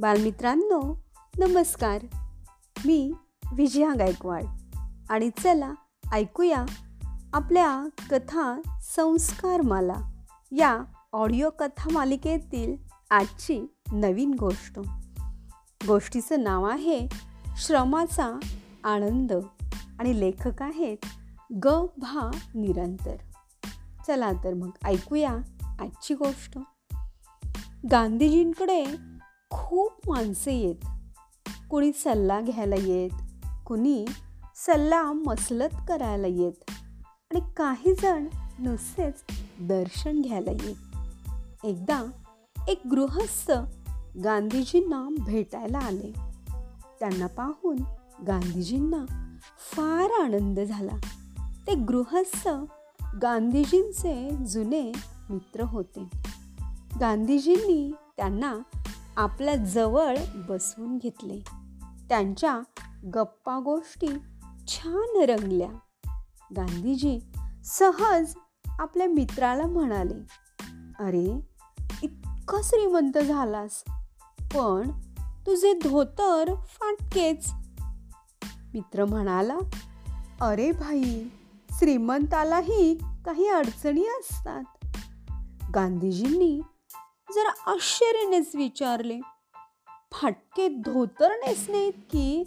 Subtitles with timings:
[0.00, 1.02] बालमित्रांनो
[1.38, 1.98] नमस्कार.
[2.86, 3.12] मी
[3.52, 4.44] विजया गायकवाड.
[5.10, 5.72] आणि चला
[6.12, 6.64] ऐकूया
[7.34, 10.78] आपल्या कथा संस्कार माला या
[11.12, 12.76] ऑडिओ कथा मालिकेतील
[13.10, 14.78] आजची नवीन गोष्ट.
[15.86, 17.08] गोष्टीचं नाव आहे
[17.56, 18.38] श्रमाचा
[18.84, 19.32] आनंद
[19.98, 20.98] आणि लेखक आहेत
[21.64, 23.16] ग भा निरंतर.
[24.06, 25.36] चला तर मग ऐकूया
[25.80, 26.58] आजची गोष्ट.
[27.90, 28.86] गांधीजींकडे
[29.50, 30.86] खूप माणसे येत.
[31.70, 33.10] कुणी सल्ला घ्यायला येत
[33.66, 34.04] कुणी
[34.56, 36.70] सल्ला मसलत करायला येत
[37.30, 38.26] आणि काही जण
[38.58, 39.14] नुसतेच
[39.60, 40.76] दर्शन घ्यायला येत.
[41.64, 42.02] एकदा
[42.68, 43.50] एक गृहस्थ
[44.24, 46.12] गांधीजींना भेटायला आले.
[47.00, 47.76] त्यांना पाहून
[48.26, 49.34] गांधीजींना
[49.76, 50.96] फार आनंद झाला.
[51.66, 52.48] ते गृहस्थ
[53.22, 54.92] गांधीजींचे जुने
[55.30, 56.04] मित्र होते.
[57.00, 58.58] गांधीजींनी त्यांना
[59.18, 61.38] आपल्या जवळ बसवून घेतले.
[62.08, 62.60] त्यांच्या
[63.14, 64.06] गप्पा गोष्टी
[64.68, 65.68] छान रंगल्या.
[66.56, 67.20] गांधीजी
[67.64, 68.34] सहज
[68.66, 70.14] आपल्या मित्राला म्हणाले
[70.98, 71.40] अरे
[72.02, 73.84] इतकं श्रीमंत झालास
[74.40, 74.90] पण
[75.46, 77.50] तुझे धोतर फाटकेच.
[78.74, 79.58] मित्र म्हणाला
[80.40, 81.28] अरे भाई
[81.70, 82.94] श्रीमंतालाही
[83.26, 84.62] काही अडचणी असतात.
[85.74, 86.62] गांधीजींनी
[87.34, 89.20] जरा आश्चर्यानेच विचारले.
[90.12, 92.44] फाटके धोतर नेसणे इतकी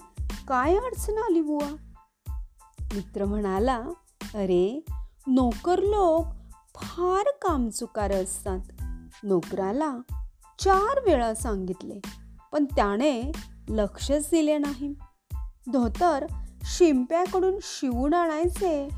[0.47, 1.75] काय अडचण आली बुवा?
[2.79, 3.83] मित्र म्हणाला
[4.21, 4.85] अरे
[5.27, 6.25] नोकर लोक
[6.75, 8.59] फार कामचुकार असतात.
[9.23, 9.97] नोकराला
[10.59, 11.99] चार वेळा सांगितले
[12.51, 13.31] पण त्याने
[13.69, 14.93] लक्षच दिले नाही.
[15.73, 16.25] धोतर
[16.63, 18.89] शिंप्याकडून शिवून आणायचे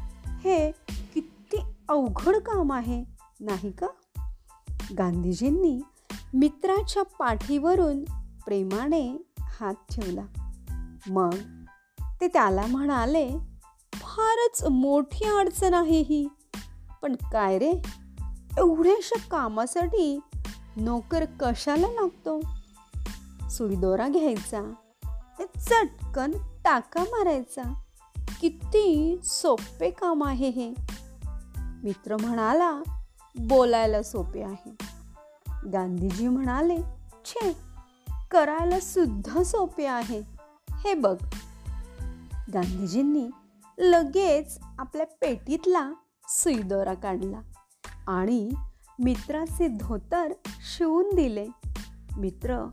[0.44, 0.72] हे
[1.14, 1.58] किती
[1.90, 3.04] अवघड काम आहे
[3.40, 3.88] नाही का?
[4.98, 5.82] गांधीजींनी
[6.34, 8.04] मित्राच्या पाठीवरून
[8.46, 10.26] प्रेमाने हात ठेवला.
[11.10, 11.36] मग
[12.22, 13.32] ते त्याला म्हणाले
[13.94, 16.28] फारच मोठी अडचण आहे ही.
[17.02, 17.72] पण काय रे?
[18.58, 20.20] एवढ्याशा कामासाठी
[20.78, 22.40] नोकर कशाला लागतो?
[23.50, 24.74] सुईदोरा घ्यायचा.
[25.40, 26.32] ते चटकन
[26.64, 27.74] टाका मारायचा.
[28.42, 30.74] किती सोपे काम आहे हे.
[31.58, 32.82] मित्र म्हणाला
[33.40, 34.83] बोलायला सोपे आहे.
[35.66, 36.78] गांधीजी म्हणाले
[37.26, 37.56] छे
[38.32, 40.22] करायला सुद्धा सोपे आहे.
[40.72, 41.16] हे बघ.
[42.54, 43.28] गांधीजींनी
[43.78, 45.92] लगेच आपल्या पेटीतला
[46.28, 47.40] सुईदोरा काढला
[48.08, 48.52] आणि
[49.00, 51.48] मित्राचे धोतर शिवून दिले.
[52.18, 52.70] मित्र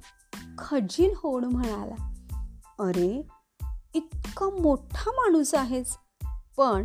[0.59, 2.13] खजील होऊन म्हणाला
[2.79, 3.29] अरे
[3.95, 5.97] इतका मोठा माणूस आहेस
[6.57, 6.83] पण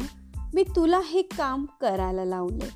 [0.53, 2.69] मी तुला हे काम करायला लावले.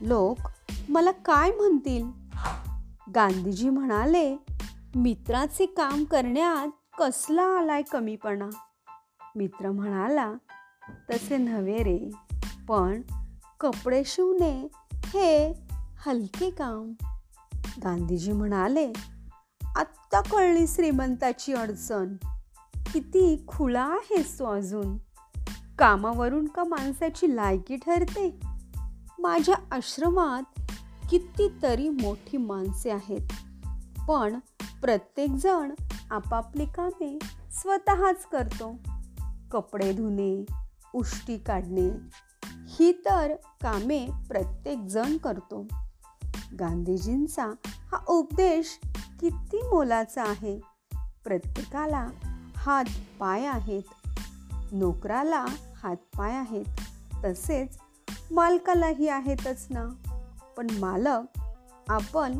[0.00, 0.48] लोक
[0.88, 2.21] मला काय म्हणतील?
[3.14, 4.36] गांधीजी म्हणाले
[4.94, 6.68] मित्राचे काम करण्यात
[6.98, 8.48] कसला आलाय कमीपणा?
[9.36, 10.32] मित्र म्हणाला
[11.10, 12.10] तसे नव्हे रे
[12.68, 13.02] पण
[13.60, 15.52] कपडे शिवणे हे
[16.06, 16.92] हलके काम.
[17.84, 18.92] गांधीजी म्हणाले
[19.76, 22.16] आत्ता कळली श्रीमंताची अडचण.
[22.92, 24.96] किती खुला आहेस तो अजून.
[25.78, 28.40] कामावरून का माणसाची लायकी ठरते?
[29.18, 30.61] माझ्या आश्रमात
[31.12, 33.20] कितीतरी मोठी माणसे आहेत.
[34.08, 34.38] पण
[34.82, 35.72] प्रत्येकजण
[36.10, 37.18] आपापली कामे
[37.50, 38.76] स्वतःच करतो.
[39.50, 40.44] कपडे धुणे
[40.94, 41.90] उष्टी काढणे
[42.68, 45.66] ही तर कामे प्रत्येकजण करतो.
[46.60, 48.80] गांधीजींचा हा उपदेश
[49.20, 50.60] किती मोलाचा आहे.
[51.24, 52.08] प्रत्येकाला
[52.56, 52.84] हात
[53.20, 53.82] पाय आहेत.
[54.72, 55.44] नोकराला
[55.82, 56.64] हात पाय आहेत.
[57.24, 57.78] तसेच
[58.30, 59.84] मालकालाही आहेतच ना.
[60.56, 61.40] पण मालक
[61.88, 62.38] आपण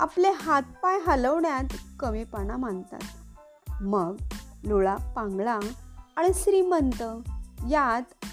[0.00, 1.64] आपले हातपाय हलवण्यात
[2.00, 3.00] कमीपणा मानतात.
[3.82, 4.16] मग
[4.64, 5.58] लोळा पांगळा
[6.16, 7.02] आणि श्रीमंत
[7.70, 8.26] यात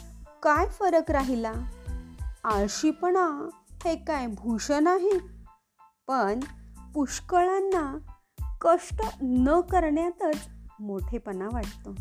[0.44, 1.54] काय फरक राहिला?
[2.44, 3.50] आळशीपणा
[3.86, 5.20] हे काय भूषण आहे?
[6.08, 6.40] पण
[6.94, 7.98] पुष्कळांना
[8.62, 10.48] कष्ट न करण्यातच
[10.80, 11.96] मोठेपणा वाटतो.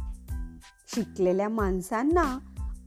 [0.95, 2.39] शिकलेल्या माणसांना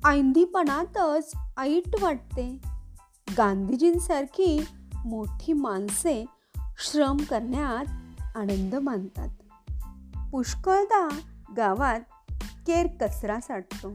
[0.06, 2.71] ऐंदीपणातच ऐट वाटते.
[3.38, 4.66] गांधीजींसारखी
[5.06, 6.26] मोठी माणसे
[6.56, 7.86] श्रम करण्यात
[8.38, 9.30] आनंद मानतात.
[10.32, 11.10] पुष्कळदा
[11.58, 12.00] गावात
[12.68, 13.92] केर कचरा साठतो.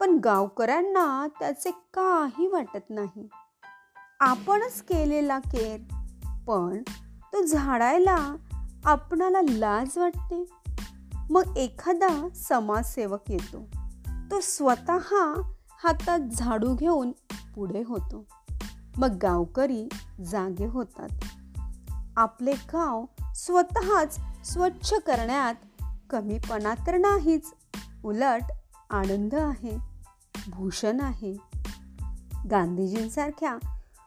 [0.00, 3.28] पण गावकऱ्यांना त्याचे काही वाटत नाही.
[4.20, 5.80] आपणच केलेला केर
[6.46, 6.82] पण
[7.32, 8.36] तो झाडायला
[8.84, 10.44] आपणाला लाज वाटते.
[11.30, 13.68] मग एखादा समाजसेवक येतो.
[14.30, 14.98] तो स्वतः
[15.84, 17.12] हातात झाडू घेऊन
[17.54, 18.24] पुढे होतो.
[18.96, 19.88] मग गावकरी
[20.24, 21.08] जागे होतात.
[22.16, 23.04] आपले गाव
[23.34, 25.54] स्वतःच स्वच्छ करण्यात
[26.10, 27.54] कमीपणा तर नाहीच.
[28.04, 28.42] उलट
[28.90, 29.78] आनंद आहे
[30.50, 31.36] भूषण आहे.
[32.50, 33.56] गांधीजींसारख्या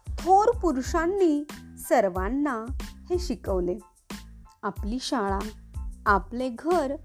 [0.07, 1.47] थोर पुरुषांनी
[1.89, 2.65] सर्वांना
[3.09, 3.79] हे शिकवले.
[4.63, 5.39] आपली शाळा
[6.05, 6.95] आपले घर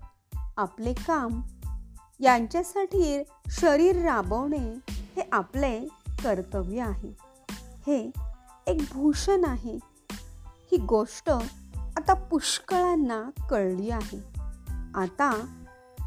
[0.57, 1.43] आपले काम
[2.21, 5.89] यांच्यासाठी शरीर राबवणे हे आपले
[6.25, 7.22] कर्तव्य आहे.
[7.87, 8.11] हे
[8.67, 9.79] एक भूषण आहे.
[10.73, 11.31] ही गोष्ट
[11.77, 14.23] आता पुष्कळांना कळली आहे.
[14.95, 15.47] आता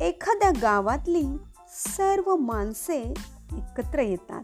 [0.01, 1.37] एखाद्या गावातली
[1.69, 3.01] सर्व माणसे
[3.53, 4.43] एकत्र येतात.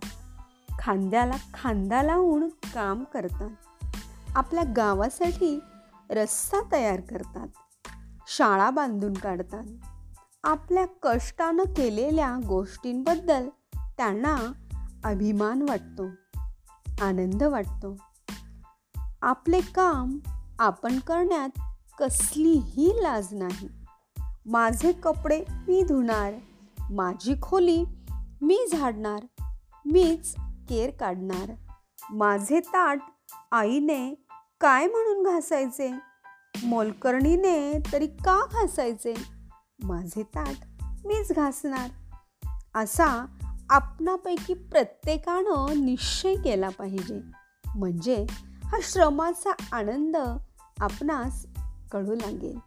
[0.80, 3.50] खांद्याला खांदा लावून काम करतात.
[4.36, 5.60] आपल्या गावासाठी
[6.10, 7.48] रस्ता तयार करतात.
[8.28, 9.64] शाळा बांधून काढतात.
[10.44, 14.38] आपल्या कष्टानं केलेल्या गोष्टींबद्दल त्यांना
[15.04, 16.04] अभिमान वाटतो.
[17.02, 17.98] आनंद वाटतो.
[19.22, 20.20] आपले काम
[20.60, 21.50] आपण करण्यात
[22.00, 23.70] कसलीही लाज नाही.
[24.46, 26.34] माझे कपडे मी धुणार
[26.90, 27.86] माझी खोली
[28.42, 29.44] मी झाडणार
[29.86, 30.36] मीच
[30.70, 31.52] केर काढणार.
[32.12, 33.00] माझे ताट
[33.52, 34.26] आईने
[34.62, 35.94] काय म्हणून घासायचे?
[36.64, 39.14] मोलकर्णीने तरी का घासायचे?
[39.84, 41.90] माझे ताट मीच घासणार.
[42.76, 43.26] असा
[43.72, 47.22] आपणापैकी प्रत्येकानं निश्चय केला पाहिजे.
[47.76, 48.26] म्हणजे
[48.64, 50.18] हा श्रमाचा आनंद
[50.80, 51.46] आपणास
[51.92, 52.60] कळू लागेल.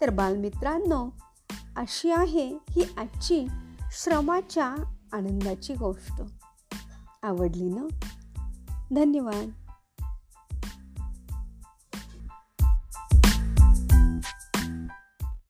[0.00, 1.10] तर बालमित्रांनो
[1.76, 3.46] अशी आहे ही आजची
[3.90, 4.66] श्रमाच्या
[5.12, 6.22] आनंदाची गोष्ट.
[7.22, 7.86] आवडली ना?
[8.94, 9.69] धन्यवाद.